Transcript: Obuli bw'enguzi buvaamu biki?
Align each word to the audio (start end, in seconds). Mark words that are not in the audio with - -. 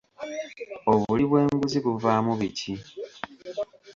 Obuli 0.91 1.23
bw'enguzi 1.29 1.77
buvaamu 1.85 2.31
biki? 2.39 2.73